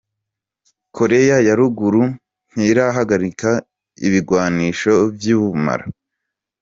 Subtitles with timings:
[0.97, 2.03] Korea ya ruguru
[2.53, 3.49] ntirahagarika
[4.05, 5.85] ibigwanisho vy'ubumara.